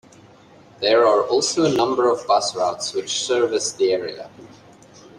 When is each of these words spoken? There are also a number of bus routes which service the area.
There 0.79 1.05
are 1.05 1.21
also 1.25 1.63
a 1.63 1.77
number 1.77 2.09
of 2.09 2.25
bus 2.25 2.55
routes 2.55 2.95
which 2.95 3.21
service 3.23 3.71
the 3.73 3.91
area. 3.91 4.31